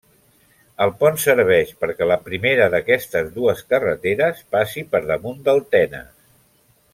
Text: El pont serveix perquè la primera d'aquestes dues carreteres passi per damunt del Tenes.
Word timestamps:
El 0.85 0.93
pont 1.01 1.19
serveix 1.23 1.73
perquè 1.83 2.07
la 2.11 2.17
primera 2.29 2.67
d'aquestes 2.75 3.29
dues 3.37 3.61
carreteres 3.75 4.43
passi 4.57 4.85
per 4.95 5.03
damunt 5.13 5.39
del 5.51 5.63
Tenes. 5.77 6.11